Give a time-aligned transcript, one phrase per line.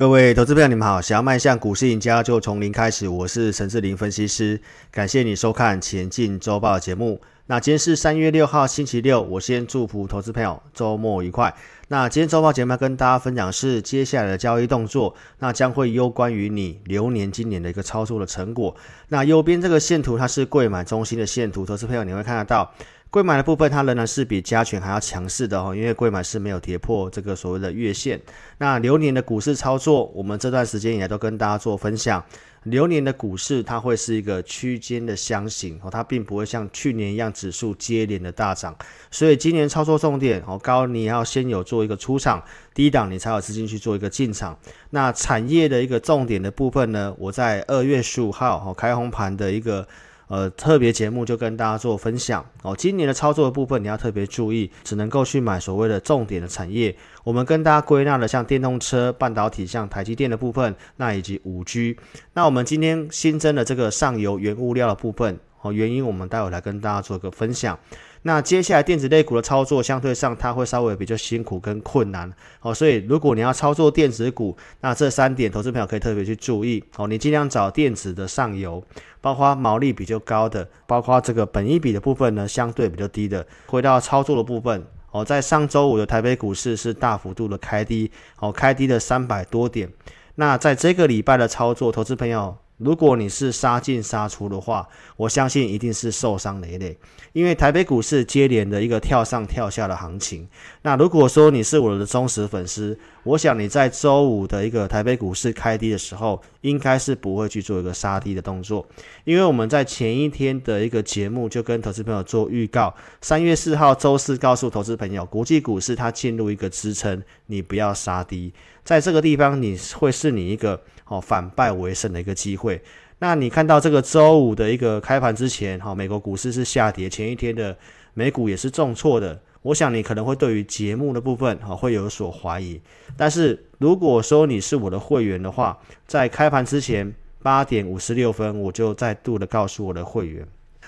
[0.00, 0.98] 各位投资朋友，你们好！
[0.98, 3.06] 想要迈向股市赢家，就从零开始。
[3.06, 4.58] 我是陈志霖分析师，
[4.90, 7.20] 感谢你收看《前进周报》节目。
[7.48, 9.20] 那今天是三月六号，星期六。
[9.20, 11.54] 我先祝福投资朋友周末愉快。
[11.88, 18.74] 那今天周报节目要跟大家分享是接下来的交易动作，那将会攸关于你流年今年的一个操作的成果。
[19.08, 22.72] 那右边这个线图，它是柜买中心的线图，投资朋友你会看得到。
[23.10, 28.20] 柜买的部分，它仍然是比加权还要强势的哦，因为柜买是没有跌破这个所谓的月线。
[28.58, 32.24] 那流年的股市操作，我们这段时间以来都跟大家做分享。
[32.62, 38.76] 流年的股市，它会是一个区间的箱型哦，它并不会像去年一样指数接连的大涨。
[39.10, 42.40] 所以今年操作重点哦，高你要先有做一个出场，
[42.72, 44.56] 低档你才有资金去做一个进场。
[44.90, 49.88] 那产业的一个重点的部分呢，我在二月十五号哦开红盘的一个。
[50.30, 52.72] 呃，特别节目就跟大家做分享哦。
[52.78, 56.94] 今年的操作的部分，你要特别注意，只能够去买所谓的重点的产业。
[57.24, 61.96] 我们跟大家归纳了像电动车、半导体、像台积电的部分，那以及五 G。
[62.34, 67.76] 那我们今天新增的这个上游原物料的部分哦，原因我们待会来跟大家做一个分享。
[68.22, 78.84] 那接下来电子类股的操作，相对上它会稍微比较辛苦跟困难哦，所以如果你要操作电子股，那这三点投资朋友可以特别去注意哦，你尽量找电子的上游，
[79.22, 83.46] 包括毛利比较高的，包括这个本益比的部分呢，相对比较低的。
[83.66, 88.10] 回到操作的部分哦，在上周五的台北股市是大幅度的开低
[88.40, 89.90] 哦，开低了三百多点。
[90.34, 92.56] 那在这个礼拜的操作，投资朋友。
[92.80, 96.98] 如果你是杀进杀出的话，我相信一定是受伤累累，
[97.34, 100.48] 因为台北股市接连的一个跳上跳下的行情。
[100.82, 108.86] 那如果说你是我的忠实粉丝，我想你在周五的一个台北股市开低的时候，应该是不会去做一个杀低的动作，
[109.24, 118.52] 因为我们在前一天的一个节目就跟投资朋友做预告，三月四号周四告诉投资朋友，国际股市它进入一个支撑，你不要杀低，
[118.84, 120.80] 在这个地方你会是你一个。
[121.10, 122.80] 哦，反败为胜的一个机会。
[123.18, 127.76] 那你看到这个周五的一个开盘之前，哈，美国股市是下跌，前一天的
[128.14, 129.40] 美股也是重挫的。
[129.62, 132.80] 我想你可能会对于节目的部分，哈，会有所怀疑。
[133.16, 140.46] 但是如果说你是我的会员的话，在开盘之前八点五十六分，我就再度的告诉我的会员，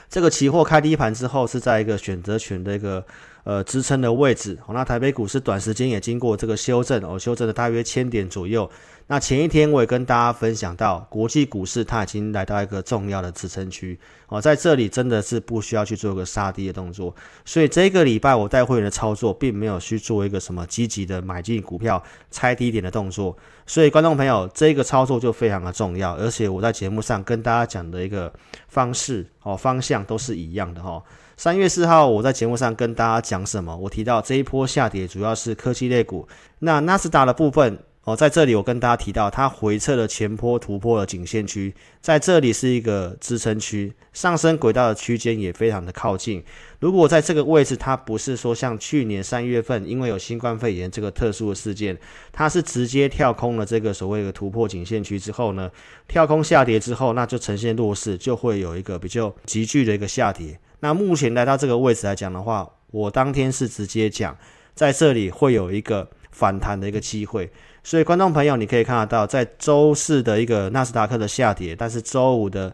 [0.09, 3.05] 这个期货开低盘之后是在一个选择权的一个。
[3.44, 8.71] 呃，支撑的位置，那台北股市短时间也经过这个修正，哦，修正了大约千点左右。
[9.12, 17.14] 那前一天我也跟大家分享到，国际股市它已经来到一个重要的支撑区，哦，在这里真的是不需要去做一个杀低的动作。
[17.44, 23.36] 所以这个礼拜我带会员的操作，并没有去做一个什么积极的买进股票、猜低点的动作。
[23.66, 28.32] 所以观众朋友，这个操作就非常的重要，而且我在节目上跟大家讲的一个
[28.68, 31.02] 方式，哦，方向都是一样的，哈、
[31.36, 33.76] 三月四号，我在节目上跟大家讲什么？
[33.76, 36.26] 我提到这一波下跌主要是科技类股。
[36.60, 46.42] 那纳斯达的部分哦，在这里我跟大家提到，它回撤的前坡突破了颈线区，在这里是一个支撑区，上升轨道的区间也非常的靠近。
[46.80, 51.96] 如果在这个位置，它不是说像去年三月份，因为有新冠肺炎这个特殊的事件，
[52.32, 55.70] 它是直接跳空了这个所谓的突破颈线区之后呢，
[56.08, 60.58] 跳空下跌之后，那就呈现弱势，就会有一个比较急剧的一个下跌。
[60.80, 64.36] 那目前来到这个位置来讲的话，我当天是直接讲，
[64.74, 67.48] 在这里会有一个反弹的一个机会，
[67.84, 72.72] 所以观众朋友你可以看得到，在周四的一个纳斯达克的下跌，但是周五的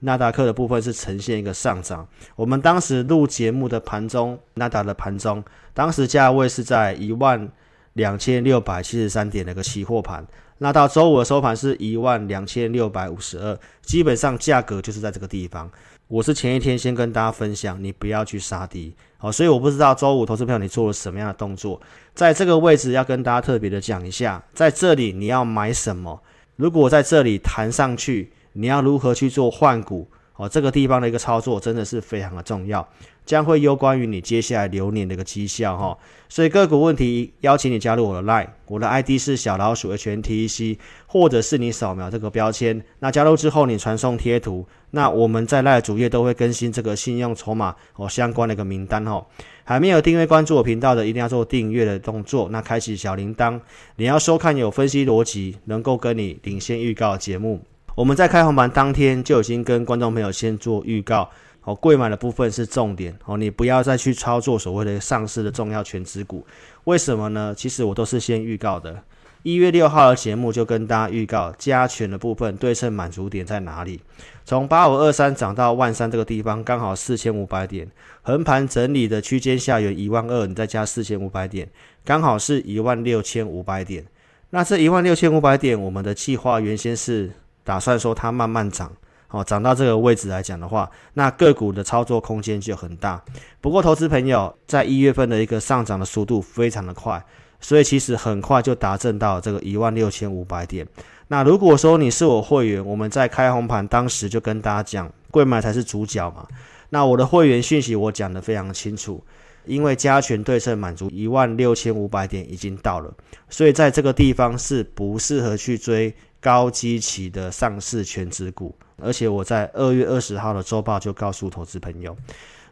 [0.00, 2.06] 纳达克的部分是呈现一个上涨。
[2.36, 7.48] 我们当时录节目的盘中，纳达的盘中，当时价位是在一万
[7.94, 10.24] 两千六百七十三点的一个期货盘，
[10.58, 15.70] 那到周五的收盘是一万两千六百五十二，基本上价格就是在这个地方。
[16.06, 21.80] 我是前一天先跟大家分享，你不要去杀低，好，所以我不知道周五投资票你做了什么样的动作，
[22.14, 26.22] 在这个位置要跟大家特别的讲一下，在这里你要买什么？
[26.56, 30.08] 如果在这里弹上去，你要如何去做换股？
[30.36, 32.86] 哦，这个地方的一个操作真的是非常的重要，
[33.24, 35.96] 将会攸关于你接下来流年的一个绩效哈。
[36.28, 49.24] 所以个股问题，邀请你加入我的 Line，我的 ID 是小老鼠 HNTEC，或者是你扫描这个标签，那加入之后你传送贴图，那我们在 Line 主页都会更新这个信用筹码哦相关的一个名单哈。
[49.62, 53.60] 还没有订阅关注我频道的，一定要做订阅的动作，那开启小铃铛，
[53.96, 57.62] 你要收看有分析逻辑，能够跟你领先预告节目。
[57.96, 61.30] 我们在开红盘当天就已经跟观众朋友先做预告，
[61.62, 63.16] 哦，柜买的部分是重点。
[63.24, 66.44] 哦，你不要再去操作所谓的上市的重要权值股，
[66.84, 67.54] 为什么呢？
[67.56, 69.00] 其实我都是先预告的，
[69.44, 74.00] 一月六号的节目就跟大家预告加权的部分对称满足点在哪里，
[74.44, 77.88] 从八五二三涨到万三这个地方，刚好四千五百点，
[78.22, 81.68] 横盘整理的区间下缘一万二，你再加四千五百点，
[82.04, 84.04] 刚好是一万六千五百点。
[84.50, 87.32] 那这一万六千五百点，我们的计划原先是
[87.64, 88.92] 打算说它慢慢涨，
[89.30, 93.20] 哦，涨到这个位置来讲的话，那个股的操作空间就很大。
[93.60, 97.24] 不过，投资朋友在一月份的一个上涨的速度非常的快，
[97.60, 100.86] 所以其实很快就达阵到这个一万六千五百点。
[101.28, 106.46] 那如果说你是我会员，我们在开红盘当时就跟大家讲，贵买才是主角嘛。
[106.90, 109.24] 那我的会员讯息我讲得非常清楚。
[109.66, 113.10] 因为加权对称满足一万六千五百点已经到了，
[113.48, 116.14] 所以在这个地方是不适合去追
[116.44, 118.76] 高基期的上市权值股。
[119.02, 122.14] 而且我在二月二十号的周报就告诉投资朋友，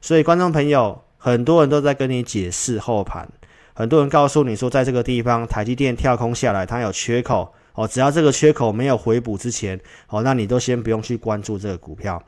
[0.03, 3.27] 所以观众朋友很多人都在跟你解释后盘，
[3.73, 12.23] 很多人告诉你说，在这个地方台积电跳空下来，它有缺口哦，只要这个缺口没有回补之前哦，那你都先不用去关注这个股票。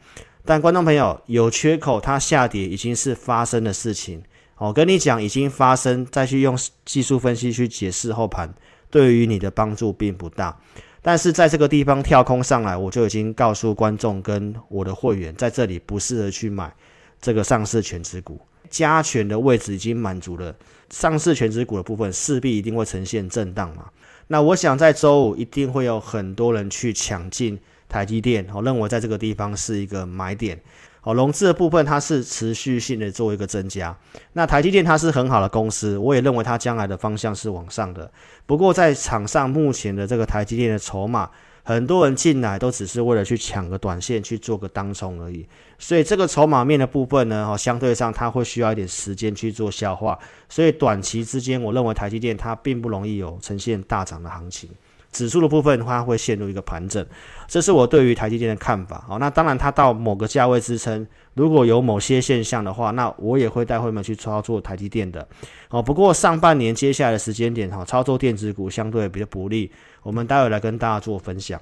[0.45, 4.23] 但观众朋友有缺口，它下跌已经是发生的事情。
[4.57, 8.53] 我跟你讲，已经发生，再去用技术分析去解释后盘，
[8.91, 10.59] 对于你的帮助并不大。
[11.07, 16.75] 但是在这个地方跳空上来，我就已经告诉观众跟我的会员，在这里不适合去买
[17.21, 18.41] 这个上市权值股，
[18.71, 20.57] 加权的位置已经满足了，
[20.89, 23.91] 上市权值股的部分势必一定会呈现震荡嘛。
[24.29, 30.59] 那我想在周五一定会有很多人去抢进台积电，我认为在这个地方是一个买点。
[31.05, 33.97] 哦，融资的部分它是持续性的做一个增加。
[34.33, 38.11] 那台积电它是很好的公司，我也认为它将来的方向是往上的。
[38.47, 41.31] 不过在场上目前的这个台积电的筹码，
[41.63, 45.47] 很多人进来都只是为了去抢个短线去做个当冲而已。
[45.79, 50.19] 所以这个筹码面的部分呢，哦，相对上它会需要一点时间去做消化。
[50.49, 54.71] 所以短期之间，我认为台积电它并不容易有呈现大涨的行情。
[55.15, 57.07] 指数的部分它，会陷入一个盘整，
[57.47, 59.05] 这是我对于台积电的看法。
[59.09, 65.27] 好，那当然它到某个价位支撑，如果有某些现象的话，那我也会带会员去操作台积电的。
[65.71, 69.71] 哦，不过上半年接下来的时间点，哈，操作电子股相对比较不利，
[70.03, 71.61] 我们待会来跟大家做分享。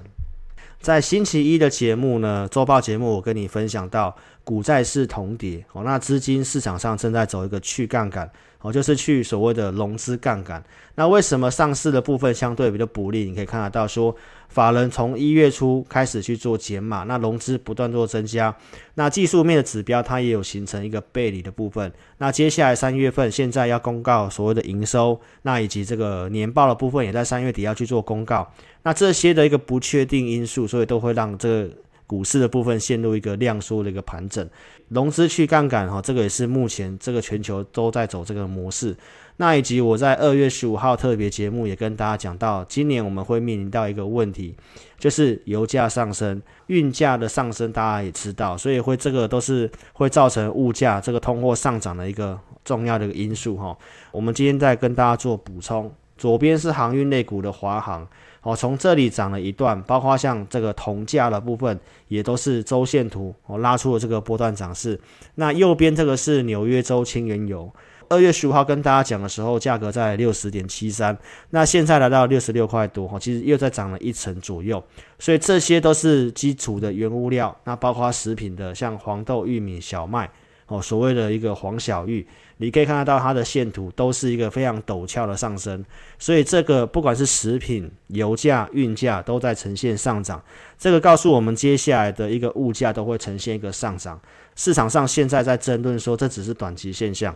[0.81, 8.29] 在星期一的节目呢，周报节目我跟你分享到股债市同跌，哦，那资金市场上正在走一个去杠杆。
[8.63, 10.63] 哦，就是去所谓的融资杠杆。
[10.95, 13.25] 那为什么上市的部分相对比较不利？
[13.25, 14.15] 你可以看得到，说
[14.47, 18.55] 法人从一月初开始去做减码，那融资不断做增加。
[18.93, 21.91] 那技术面的指标它也有形成一个背离的部分。
[22.19, 28.49] 那接下来三月份现在要公告所谓的营收，那以及这个年报的部分也在三月底要去做公告。
[28.83, 31.69] 那这些的一个不确定因素，所以都会让这个。
[32.05, 34.47] 股市的部分陷入一个量缩的一个盘整，
[34.89, 38.95] 融资去杠杆哈，这个也是目前这个全球都在走这个模式。
[39.37, 44.53] 那以及我在二月十五号特别节目也跟大家讲到，今年我们会面临到一个问题，
[44.99, 53.75] 就是油价上升、运价的上升，大家也知道，所以会这个都是会造成物价这个通货上涨的一个重要的一个因素哈。
[54.11, 58.07] 我们今天再跟大家做补充，左边是航运类股的华航。
[58.43, 61.79] 哦，从这里涨了一段，包括像这个铜价的部分，
[62.09, 64.99] 也都是周线图哦拉出了这个波段涨势。
[65.35, 67.71] 那右边这个是纽约州轻原油，
[68.09, 71.17] 二月十五号跟大家讲的时候，价格在六十点七三，
[71.51, 74.83] 那现在来到六十六块多，哈，其实又在涨了一成左右。
[75.17, 80.29] 所以这些都是基础的原物料，那包括食品的，像黄豆、玉米、小麦，
[80.67, 82.25] 哦，所谓的一个黄小玉。
[82.57, 85.83] 你可以看得到它的线图都是一个非常陡峭的上升，
[86.17, 90.41] 所以这个不管是食品、油价、运价都在呈现上涨。
[90.77, 94.21] 这个告诉我们接下来的一个物价都会呈现一个上涨。
[94.55, 97.35] 市场上现在在争论说这只是短期现象。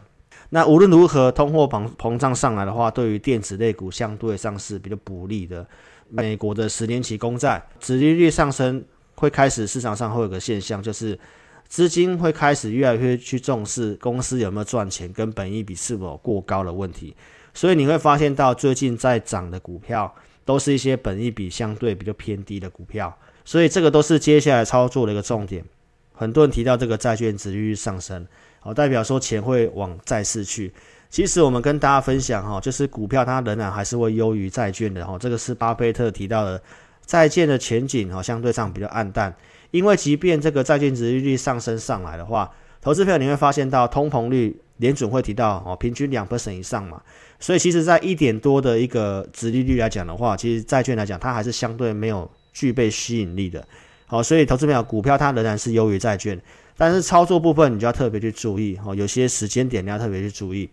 [0.51, 5.67] 那无论如何，通货膨膨胀上来的话，对于电子类股相对上是比较不利的。
[6.10, 11.19] 美国的十年期公债殖利率上升，会开始市场上会有个现象，就是。
[11.67, 17.15] 资金会开始越来越去重视公司有没有赚钱，跟本益比是否过高的问题。
[17.53, 20.13] 所以你会发现到最近在涨的股票，
[20.45, 23.15] 都是一些本益比相对比较偏低的股票。
[23.43, 25.63] 所以这个都是接下来操作的一个重点。
[26.13, 28.25] 很多人提到这个债券值利率上升，
[28.59, 30.74] 好，代表说钱会往债市去。
[31.09, 35.17] 其实我们跟大家分享哈，就是股票它仍然还是会优于债券的哈。
[35.17, 36.62] 这个是巴菲特提到的，
[37.05, 39.33] 债券的前景哈相对上比较暗淡。
[39.71, 42.50] 因为即便这个债券殖利率上升上来的话，
[42.81, 47.01] 投资票你会发现到通膨率联准会提到哦，平均两 percent 以上嘛，
[47.39, 53.65] 所以其实在一点多的一个殖利率来讲的话，其实债券来讲它还是相对没有具备吸引力的。
[54.05, 56.39] 好，所以投资票股票它仍然是优于债券，
[56.77, 60.69] 但是操作部分你就要特别去注意哦，有些时间点你要特别去注意。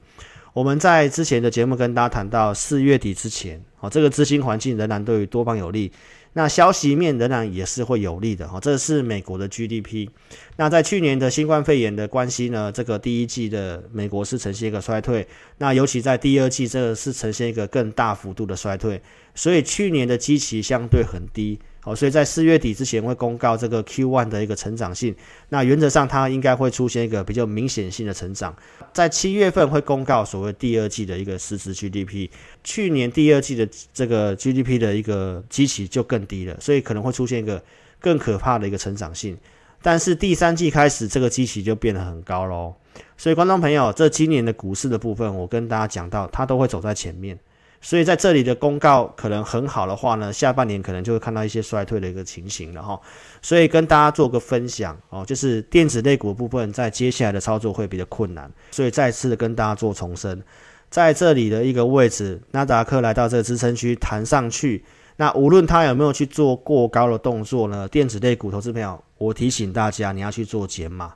[0.53, 5.91] 我们在之前的节目跟大家谈到，四月底之前，哦，这个资金环境仍然对于多方有利。
[6.35, 10.09] 那消息面仍然也是会有利的哈，这是美国的 GDP。
[10.57, 15.27] 那在去年的新冠肺炎的关系呢，这个第一季的美国是呈现一个衰退，
[15.59, 19.01] 那尤其在第二季，这是呈现一个更大幅度的衰退，
[19.35, 21.59] 所以去年的基期相对很低。
[21.81, 25.15] 好，所以在四月底之前会公告这个 Q1 的一个成长性，
[25.51, 28.57] 那原则上它应该会出现一个比较明显性的成长。
[28.95, 32.31] 在七月份会公告所谓第二季的一个实质 GDP，
[32.63, 37.63] 去年第二季的这个 GDP 的一个基期就更低了，所以可能会出现一个
[38.01, 39.37] 更可怕的一个成长性。
[39.83, 42.75] 但是第三季开始这个基期就变得很高喽，
[43.19, 47.39] 所以观众朋友，这今年的股市的部分，我跟大家讲到，它都会走在前面。
[47.87, 52.99] 所以在这里的公告可能很好的话呢，下半年可能就会看到一些衰退的一个情形了哈。
[53.43, 58.51] 所以跟大家做个分享哦，就是电子类股部分在接下来的操作会比较困难。
[58.71, 60.43] 所以再次跟大家做重申，
[60.89, 64.83] 在这里的一个位置，纳达克来到这个支撑区弹上去，
[65.17, 71.13] 那无论它有没有去做过高的动作呢，电子类股投资朋友，我提醒大家你要去做减码，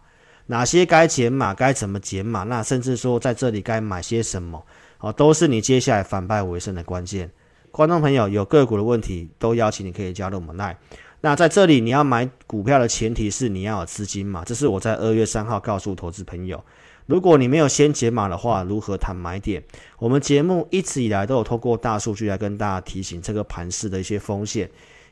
[0.49, 4.63] 哪些该减码，该怎么减码，那甚至说在这里该买些什么。
[4.99, 7.31] 好，都是你接下来反败为胜的关键。
[7.71, 10.77] 观众朋友有个股的问题，都邀请你可以加入我们赖。
[11.21, 14.43] 那在这里你要买股票的前提是你要有资金嘛？
[14.45, 16.65] 这是我在二月三号告诉投资朋友，
[17.07, 19.63] 如果你没有先解码的话，如何谈买点？
[19.99, 24.69] 我们节目一直以来都有透过大数据来跟大家提醒这个盘势的一些风险。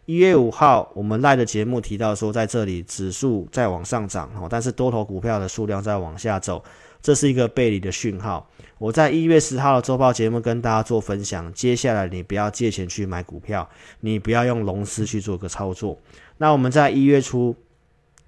[0.06, 6.62] 一月五号我们赖的节目提到说，在这里指数在往上涨，但是多头股票的数量在往下走。
[7.06, 8.50] 这是一个背离的讯号。
[8.78, 13.70] 我在一月十号的周报节目跟大家做分享，接下来你不要借钱去买股票，
[14.00, 15.96] 你不要用融资去做个操作。
[16.38, 17.54] 那我们在一月初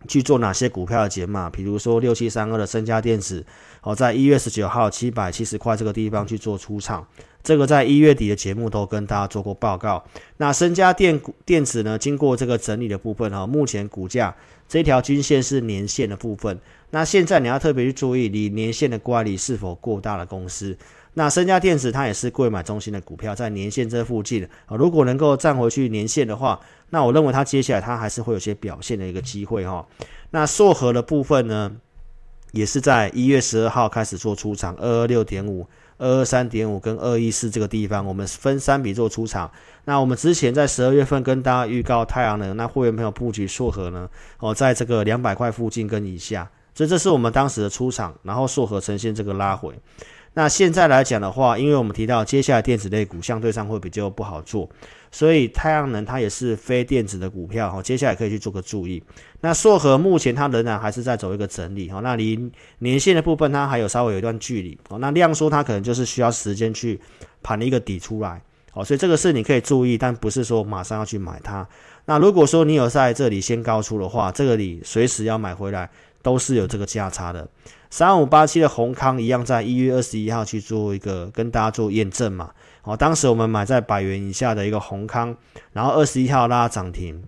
[0.06, 1.50] 去做哪些股票的解码？
[1.50, 3.44] 比如说六七三二的升佳电子，
[3.82, 7.04] 哦，在一月十九号七百七十块这个地方去做出场。
[7.42, 10.04] 这个在一月底的节目都跟大家做过报告。
[10.36, 14.36] 那升佳电电子呢，经过这个整理的部分哈，目前股价
[14.68, 16.60] 这条均线是年线的部分。
[16.90, 20.76] 那现在你要特别去注意，离年线的乖离是否过大的公司。
[21.14, 26.60] 那升佳电子它也是柜买中心的股票，在年线这附近啊，如果能够站回去年线的话，
[26.90, 29.84] 那我认为它接下来它还是会有些表现的一个机会哈。
[30.30, 31.72] 那硕禾的部分呢，
[32.52, 35.66] 也是在一月十二号开始做出场，二二六点五、
[35.98, 39.50] 二二三点五跟二一四这个地方，我们分三笔做出场。
[39.84, 46.48] 那我们之前在十二月份跟大家预告太阳能，那会员朋友布局硕和呢，哦，在这个两百块附近跟以下。
[46.74, 49.74] 所以这是我们当时的出场，然后硕和呈现这个拉回。
[50.38, 54.70] 那现在来讲的话，因为我们提到接下来电子类股相对上会比较不好做，
[55.10, 59.02] 所以太阳能它也是非电子的股票哈，接下来可以去做个注意。
[59.40, 62.38] 那硕和目前它仍然还是在走一个整理哈，那离
[62.78, 64.98] 年线的部分它还有稍微有一段距离哦。
[65.00, 67.00] 那量缩它可能就是需要时间去
[67.42, 68.40] 盘一个底出来，
[68.70, 71.66] 好，所以这个是你可以注意，但不是说马上要去买它。
[72.04, 75.90] 那如果说你有在这里先高出的话，这个你随时要买回来。
[76.20, 77.48] 都是有这个价差的，
[77.90, 82.50] 三五八七的宏康一样，在一月二十一号去做一个跟大家做验证嘛。
[82.82, 85.36] 哦，当时我们买在百元以下的一个宏康，
[85.72, 87.22] 然后二十一号拉涨停，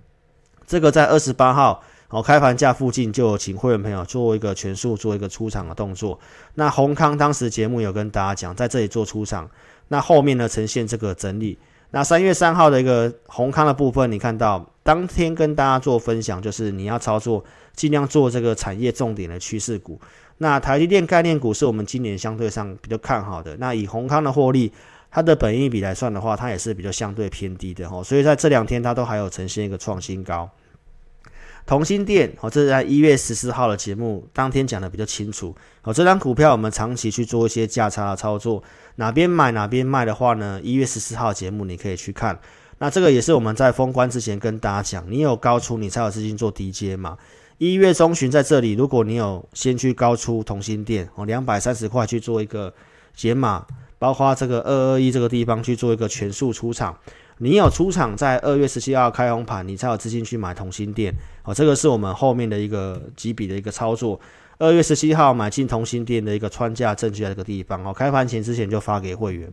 [0.67, 6.19] 这个在二十八号哦开盘价附近就请会员朋友做一个全数做一个出场的动作。
[6.55, 9.49] 那宏康当时节目有跟大家讲，在这里做出场，
[9.89, 11.59] 那后面呢呈现这个整理。
[11.91, 17.45] 那三月三号的一个宏康的部分，你看到当天跟大家做分享，就是你要操作，
[17.77, 20.01] 尽量做这个产业重点的趋势股。
[20.39, 23.57] 那台积电概念股是我们今年相对上比较看好的。
[23.59, 24.73] 那以宏康的获利，
[25.09, 28.03] 它的本益比来算的话，它也是比较相对偏低的哈。
[28.03, 30.51] 所以在这两天它都还有呈现一个创新高。
[31.65, 35.55] 同心电，哦，这是在一月十四号的节目当天讲的比较清楚。
[35.83, 38.61] 哦，这张股票我们长期去做一些价差的操作，
[38.97, 40.61] 哪边买哪边卖的话呢？
[40.65, 42.37] 一月十四号节目你可以去看。
[42.81, 47.19] 那这个也是我们在封关之前跟大家讲，你有高出，你才有资金做低接嘛。
[47.59, 52.73] 一月中旬在这里，如果你有先去高出同心电，哦，两百三十块去做一个
[53.15, 53.67] 解码，
[53.99, 56.97] 包括这个二二一这个地方去做一个全数出场。
[57.37, 61.53] 你有出场在二月十七号开红盘，你才有资金去买同心电哦。
[61.53, 64.19] 这个是我们后面的一个几笔的一个操作。
[64.59, 69.53] 二月十七号买进同心电的一个穿价证据在这个地方哦，开盘前之前就发给会员。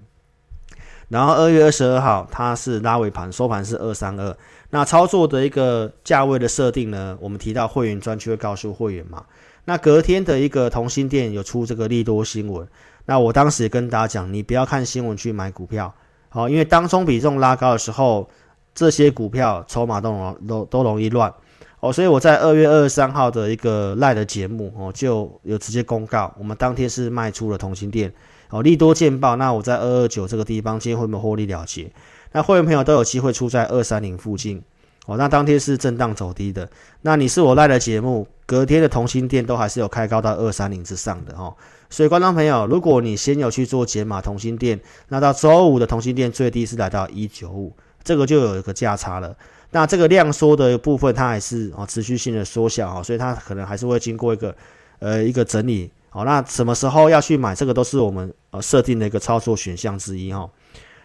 [1.10, 4.38] 然后二月二十二号它是拉尾盘，收盘是二三二。
[4.70, 9.24] 那操作的一个价位的设定呢，我们提到会员专区会告诉会员嘛。
[9.66, 12.68] 那隔天的一个同心店有出这个利多新闻，
[13.06, 15.94] 那我当时也跟大家讲，你不要看新闻去买股票。
[16.30, 18.30] 好，因为当中比重拉高的时候，
[18.76, 21.34] 这些股票筹码都容都都容易乱
[21.80, 28.14] 哦，所以我在二月二十三号的一个赖的节目哦，就有直接公告，我们当天是卖出了同心店，
[28.50, 31.92] 哦，利多见报，那我在二二九这个地方今天会不会获利了结？
[32.32, 34.62] 那会员朋友都有机会出在二三零附近。
[35.06, 36.70] 哦，那当天是震荡走低的。
[37.02, 41.56] 那你是我赖的节目，隔天的同心店都还是有开高到二三零之上的哦。
[41.90, 44.78] 所以观众朋友，如果你先有去做解码同心店，
[45.08, 47.74] 那到周五的同心店最低是来到一九五，
[48.04, 49.34] 这个就有一个价差了。
[49.72, 54.54] 那这个量缩的部分，它还是哦持续性的缩小啊，所以它可能还是会经过一个
[55.00, 55.90] 呃一个整理。
[56.10, 57.54] 好，那什么时候要去买？
[57.54, 60.50] 这个都是我们呃设定的一个操作选项之一哈。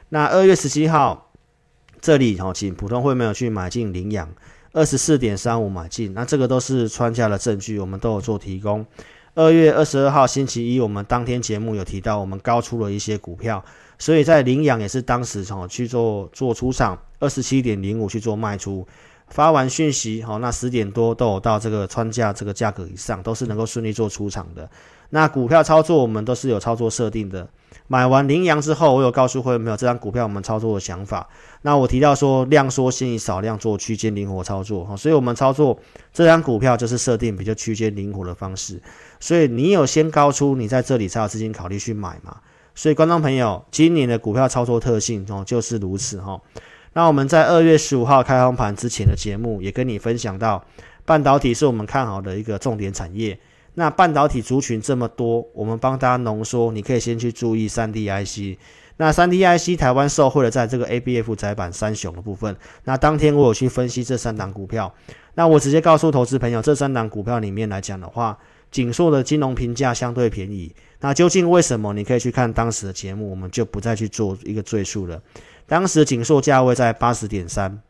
[0.09, 1.29] 那二月十七号。
[2.01, 4.29] 这里哈，请普通会没有去买进领养
[4.73, 8.85] 二十四点三五买进，那这个都是穿价的证据，我们都有做提供。
[9.37, 13.65] 二月二十二号星期一，我们当天节目有提到，我们高出了一些股票，
[14.01, 18.85] 所以在领养也是当时哈去做做出场二十七点零五去做卖出，
[19.33, 24.69] 发完讯息哈，那十点多都有到这个穿价这个价格以上，都是能够顺利做出场的。
[25.09, 27.49] 那股票操作我们都是有操作设定的。
[27.89, 31.27] 买完羚羊之后，我有告诉会员朋友这张股票我们操作的想法。
[31.63, 35.79] 那我提到说量缩先以少量做区间灵活操作哈，所以我们操作
[36.13, 38.81] 这张股票就是设定比较区间灵活的方式。
[39.19, 42.37] 所以你有先高出，你在这里才有资金考虑去买嘛。
[42.75, 46.41] 所以观众朋友，今年的股票操作特性哦就是如此哈。
[46.95, 50.65] 那我们在二月十五号开红盘之前的节目也跟你分享到，
[51.05, 53.39] 半导体是我们看好的一个重点产业。
[53.75, 58.59] 那半导体族群这么多，我们帮大家浓缩，你可以先去注意三 D IC。
[58.99, 62.55] 那三 D IC 台湾受惠的在这个 ABF 载板三雄的部分。
[62.85, 64.93] 那当天我有去分析这三档股票，
[65.35, 68.37] 那我直接告诉投资朋友，这三档股票里面来讲的话，
[68.71, 70.71] 景硕的金融评价相对便宜。
[71.03, 71.93] 那究竟为什么？
[71.93, 75.21] 你可以去看当时的节目，我们就不再去做一个赘述了。
[75.67, 77.83] 当时景硕价位在八十点三。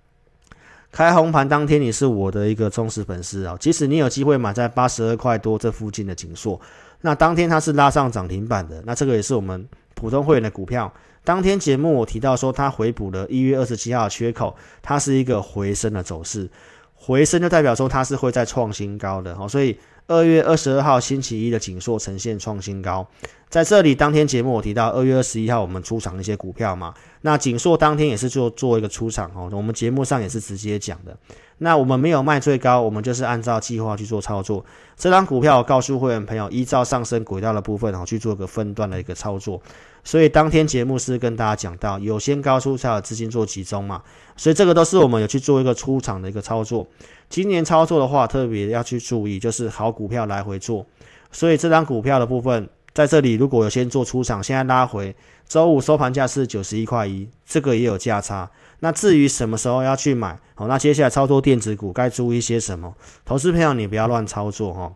[0.91, 3.57] 开红盘当天，你是我的一个忠实粉丝啊。
[3.59, 6.61] 即使你有机会买在八十二块多这附近的景硕，
[7.01, 8.83] 那当天它是拉上涨停板的。
[8.85, 10.93] 那这个也是我们普通会员的股票。
[11.25, 16.51] 当天节目我提到说，它回补了一月二十七号缺口，它是一个回升的走势。
[16.95, 19.35] 回升就代表说它是会再创新高的。
[19.35, 19.79] 好，所以
[20.13, 23.07] 二月二十二号星期一的景硕呈现创新高。
[23.49, 31.17] 在这里，当天节目我提到二月二十一号我们出场一些股票嘛，那景硕当天也是做做一个出场哦，我们节目上也是直接讲的。
[31.63, 34.65] 那我们没有卖最高，我们就是按照计划去做操作。
[34.97, 39.63] 这张股票告诉会员朋友，依照上升轨道的部分然后去做个分段的一个操作。
[40.03, 44.03] 所以当天节目是跟大家讲到，有先高出才有资金做集中嘛，
[44.37, 46.87] 所以这个都是我们有去做一个出场的一个操作。
[47.29, 50.85] 今年操作的话，特别要去注意，就是好股票来回做。
[51.31, 52.69] 所以这张股票的部分。
[52.95, 55.17] 在这里，如果有先做出场，现在拉回，
[55.49, 58.51] 周五收盘价是九十一块一，这个也有价差。
[58.85, 62.97] 那至于什么时候要去买，好，那接下来操作电子股该注意些什么？
[63.25, 64.93] 投资朋友，你不要乱操作哈，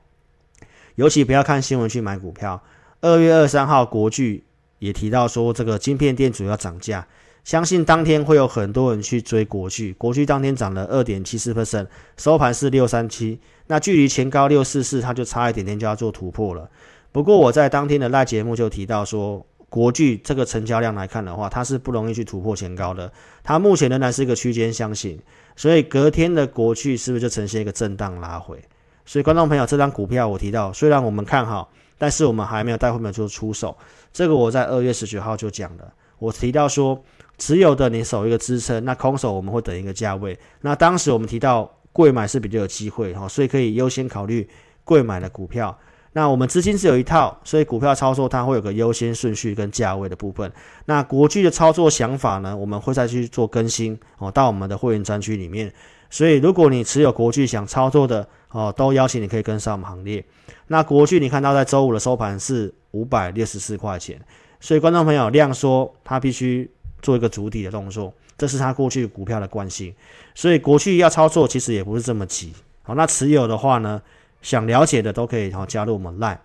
[0.96, 2.60] 尤其不要看新闻去买股票。
[3.00, 4.42] 二月二三号，国巨
[4.80, 7.06] 也提到说，这个晶片电阻要涨价，
[7.44, 9.92] 相信当天会有很多人去追国巨。
[9.92, 16.68] 国巨当天涨了二点七四 percent，收盘是六三七，那距离前高六四四，它就差一点点就要做突破了。
[17.12, 25.18] 不过我在当天的 Live 节目就提到说，国巨这个成交量来看的话，它是不容易去突破前高的，它目前仍然是一个区间箱型，
[25.56, 28.62] 所以隔天的国巨是不是就呈现一个震荡拉回？
[29.04, 33.76] 所以观众朋友，这张股票我提到，虽然我们看好，但是我们还没有带会员做出手，
[34.12, 37.04] 这个我在二月十九号就讲了，我提到说，
[37.36, 44.48] 持有的你守一个支撑，那空手我们会等一个价位，那当时我们提到贵买是比较有机会哈，所以可以优先考虑
[44.84, 45.76] 贵买的股票。
[46.16, 50.50] 那我们资金是有一套，所以股票操作它会有个优先顺序跟价位的部分。
[50.86, 55.70] 那国巨的操作想法呢，我们会再去做更新哦，到我们的会员专区里面。
[56.08, 60.24] 所以如果你持有国巨想操作的哦，都邀请你可以跟上我们行列。
[60.68, 64.18] 那国巨你看到在周五的收盘是五百六十四块钱，
[64.58, 66.70] 所以观众朋友量说，它必须
[67.02, 69.94] 做一个筑底的动作，这是它过去股票的惯性。
[70.34, 72.54] 所以国巨要操作其实也不是这么急。
[72.84, 74.00] 好，那持有的话呢？
[74.42, 76.38] 想了解的都可以好加入我们 Line。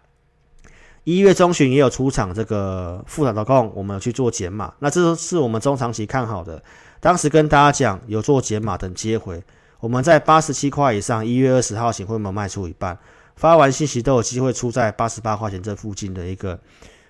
[1.03, 6.61] 一月中旬也有出场这个富彩的控，我们有去做减码，那这是我们中长期看好的。
[6.99, 9.43] 当时跟大家讲有做减码等接回，
[9.79, 12.95] 我们在八十七块以上，一月二十号前会没有卖出一半，
[13.35, 16.59] 发完信息都有机会出在八十八块钱这附近的一个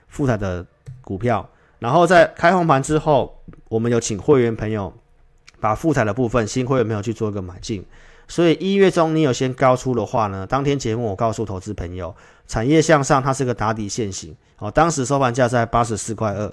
[0.07, 0.65] 富彩的
[1.01, 1.49] 股票。
[1.79, 4.93] 然后在开红盘之后，我们有请会员朋友
[5.59, 7.85] 把富彩的部分新会员朋友去做一个买进。
[8.31, 12.15] 所以一月中你有先高出的话呢，当天节目我告诉投资朋友，
[12.47, 14.71] 产业向上它是个打底线型哦。
[14.71, 16.49] 当时收盘价在八十四块二。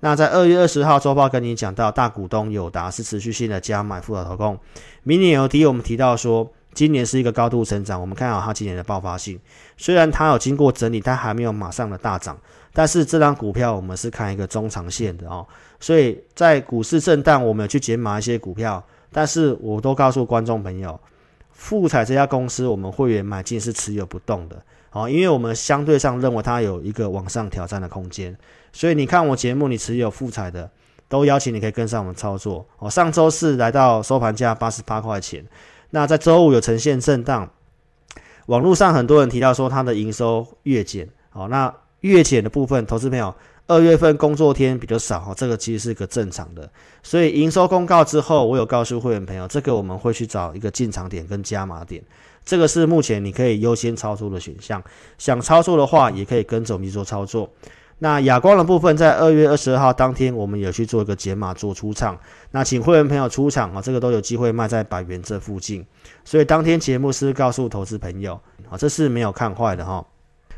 [0.00, 4.58] 那在二月二十号周报跟你讲到，大股东友达是持续性的加买富彩投控。
[5.02, 9.40] 明年有提我们提到说，今年是一个高度成长，我们看好它今年的爆发性。
[9.78, 12.36] 虽然它有经过整理，它还没有马上的大涨，
[12.74, 15.46] 但是这张股票我们是看一个中长线的哦，
[15.80, 21.00] 所以在股市震荡，我们有去减码一些股票，但是我都告诉观众朋友，
[21.54, 24.62] 富彩这家公司我们会员买进是持有不动的
[24.92, 28.36] 哦，因为我们相对上认为它有一个往上挑战的空间，
[28.72, 30.70] 所以你看我节目，你持有富彩的，
[31.08, 32.90] 都邀请你可以跟上我们操作哦。
[32.90, 35.44] 上周四来到收盘价八十八块钱，
[35.90, 37.50] 那在周五有呈现震荡，
[38.46, 41.74] 网络上很多人提到说它的营收月减哦，那。
[42.04, 43.34] 月减的部分，投资朋友，
[43.66, 46.70] 二月份工作天比较少哈，这个其实是个正常的。
[47.02, 52.02] 所以营收公告之后，我有告诉会员朋友，这个我们会去找一个进场点跟加码点，
[52.44, 54.82] 这个是目前你可以优先操作的选项。
[55.16, 57.48] 想操作的话，也可以跟着我们去做操作。
[58.00, 62.18] 那哑光的部分，在二月二十二号当天，我们有去做一个解码做出场。
[62.50, 65.82] 那请会员朋友出场啊，这个都有机会卖在百元这附近。
[66.24, 70.04] 所以当天节目是告诉投资朋友啊，这是没有看坏的哈。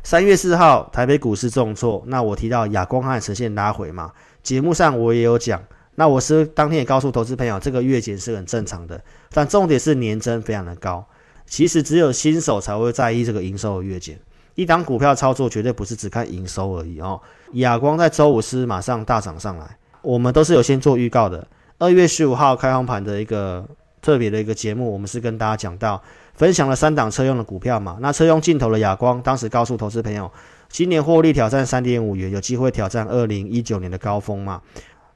[0.07, 2.01] 三月四号，台北股市重挫。
[2.07, 4.13] 那我提到亚光还呈现拉回嘛？
[4.41, 5.61] 节目上我也有讲。
[5.95, 9.01] 那我是当天也告诉投资朋友，这个月减是很正常的。
[9.33, 11.05] 但重点是年增非常的高。
[11.45, 14.17] 其实只有新手才会在意这个营收的月减。
[14.55, 17.19] 一档股票操作绝对不是只看营收而已哦。
[17.55, 21.45] 亚光在周五是马上大涨上来，我们都是有先做预告的。
[21.79, 23.67] 二月十五号开放盘的一个
[24.01, 26.01] 特别的一个节目，我们是跟大家讲到。
[26.37, 30.31] 分享了三档车用的股票嘛，那车用镜头的亚光，当时告诉投资朋友，
[30.69, 34.61] 今年获利挑战三点五元，有机会挑战二零一九年的高峰嘛。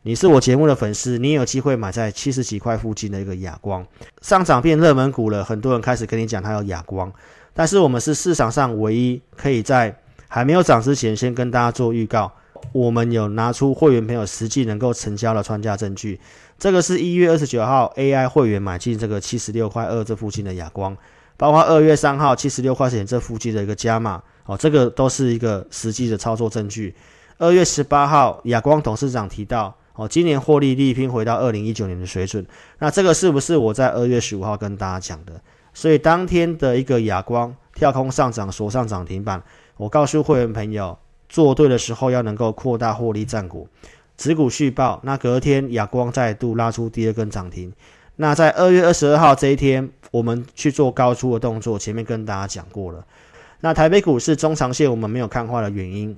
[0.01, 3.85] 你是我节目的粉丝，你也有机会买在七十几块附近的一个亚光，
[4.23, 7.13] 上涨变热门股了，很多人开始跟你讲它有亚光，
[7.53, 9.95] 但是我们是市场上唯一可以在
[10.27, 12.31] 还没有涨之前先跟大家做预告，
[12.71, 16.19] 我们有拿出会员朋友实际能够成交的穿价证据。
[16.61, 20.95] 这个是一月二十九号 AI 会员买进这个七十六块二这附近的亚光，
[21.35, 26.93] 包括二月三号七十六块钱这附近的一个加码哦，这个都是一个实际的操作证据。
[27.39, 32.45] 二月十八号亚光董事长提到哦，今年获利力拼回到二零一九年的水准，
[32.77, 35.41] 那这个是不是我在二月十五号跟大家讲的？
[35.73, 39.41] 所以当天的一个亚光跳空上涨，锁上涨停板，
[39.77, 40.95] 我告诉会员朋友，
[41.27, 43.67] 做对的时候要能够扩大获利占股。
[44.21, 47.73] 持股续抱，那隔天亚光再度拉出第二根涨停。
[48.17, 53.03] 那在二月二十二号这一天，我们去做高出的动作，前面跟大家讲过了。
[53.61, 56.15] 那台北股市中长线我们没有看坏的原因，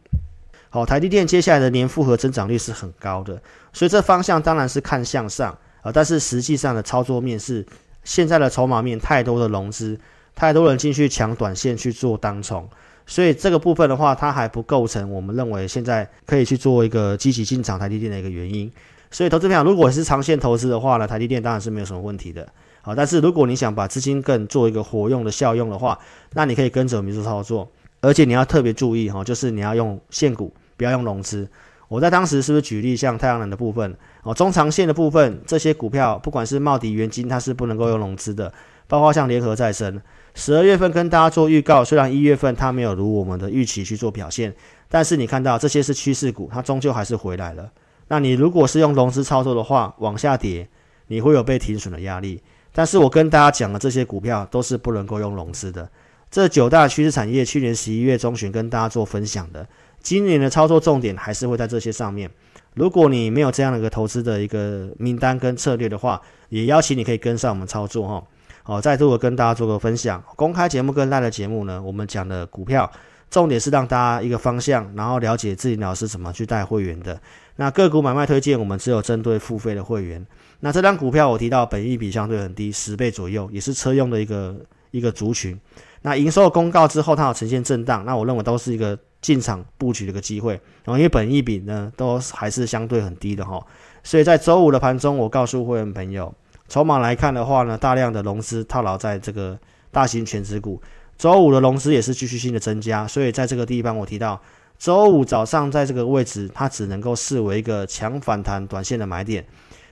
[0.69, 5.89] 好，台积电接下来的年复合增长率是很高的，所以这方向当然是看向上啊。
[5.89, 7.65] 但是实际上的操作面是
[8.03, 9.97] 现在的筹码面太多的融资，
[10.35, 12.67] 太多人进去抢短线去做当冲。
[13.05, 18.71] 所以这个部分的话，它还不构成我们认为现在可以去做一个积极进场台积电的一个原因。
[19.11, 22.47] 所以投资朋友，如果是长线投资的话呢，台积电当然是没有什么问题的。
[22.81, 25.97] 好，但是如果你想把资金更做一个活用的效用的话，
[26.33, 27.69] 那你可以跟着我们做操作，
[28.01, 31.47] 而且你要特别注意哈，就是你要用现股，不要用融资。
[31.87, 38.51] 我在当时是不是举例像太阳能的部分哦，中长线的部分这些股票，不管是茂迪、元晶，它是不能够用融资的，
[38.87, 40.01] 包括像联合再生。
[40.35, 44.53] 十二月份跟大家做预告，虽然一月份它没有如我们的预期去做表现，
[44.89, 47.71] 但是你看到这些是趋势股，它终究还是回来了。
[48.07, 50.67] 那你如果是用融资操作的话，往下跌，
[51.07, 52.41] 你会有被停损的压力。
[52.71, 55.87] 但是我跟大家讲的这些股票都是不能够用融资的。
[56.31, 59.67] 这九大趋势产业，去年十一月中旬跟大家做分享的，
[60.01, 62.27] 今年的操作重点还是会在这些上面。
[62.73, 66.19] 如果你没有这样的一个投资的一个名单跟策略的话，
[66.49, 68.23] 也邀请你可以跟上我们操作哈。
[68.65, 70.23] 好，再度的跟大家做个分享。
[70.37, 72.89] 公开节目跟 LINE 的节目呢，我们讲的股票
[73.29, 77.19] 重点是让大家一个方向，然后了解自己老师怎么去带会员的。
[77.57, 80.25] 那个股买卖推荐，我们只有针对付费的会员。
[80.61, 84.55] 那这张股票我提到本益比相对很低，十倍左右，也是车用的一个
[84.91, 85.59] 一个族群。
[86.03, 90.53] 那营收公告之后，它有呈现震荡，那我认为都是一个进场布局的一个机会。
[90.85, 93.61] 然后因为本益比呢都还是相对很低的哈，
[94.03, 96.33] 所以在周五的盘中，我告诉会员朋友。
[96.73, 99.55] 筹码来看的话呢，大量的融资套牢在这个
[99.91, 100.81] 大型全值股。
[101.19, 104.41] 周五的融资也是继续性的增加，所以在这个地方我提到，
[104.79, 109.45] 周五早上在这个位置，它只能够视为一个强反弹短线的买点。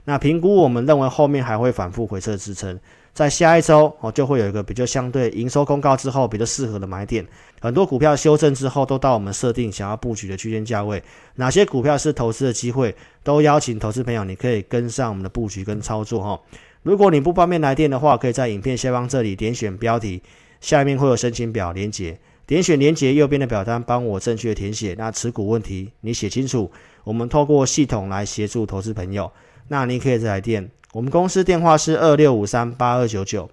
[0.06, 2.76] 那评估我们认为后面还会反复回测支撑，
[3.14, 7.24] 在下一周哦就会有一个比较相对营收公告之后比较适合的买点。
[7.60, 11.00] 很多股票修正之后都到我们设定想要布局的区间价位，
[11.36, 12.92] 哪些股票是投资的机会，
[13.22, 16.40] 都邀请投资朋友你可以跟上我们的布局跟操作哈。
[16.82, 20.20] 如果你不方便来电的话，可以在影片下方这里点选标题，
[20.60, 24.94] 下面会有申请表连接，点选连接右边的表单，帮我正确填写。
[24.98, 26.70] 那持股问题你写清楚，
[27.04, 29.30] 我们透过系统来协助投资朋友。
[29.68, 33.48] 那你可以再来电，我们公司电话是二六五三八二九九，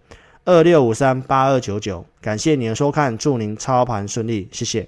[0.45, 2.03] 二六五三八二九九。
[2.19, 4.87] 感谢您的收看，祝您操盘顺利，谢谢。